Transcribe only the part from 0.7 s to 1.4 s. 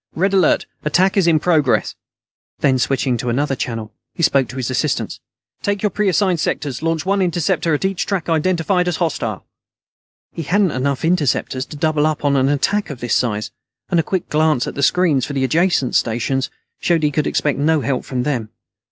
Attack is in